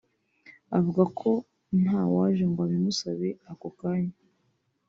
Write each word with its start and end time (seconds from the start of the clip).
avuga 0.77 1.03
ko 1.19 1.29
ntawaje 1.81 2.43
ngo 2.51 2.59
abimusabe 2.65 3.29
ako 3.51 3.67
kanya 3.79 4.17